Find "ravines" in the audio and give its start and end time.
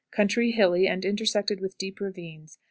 2.01-2.57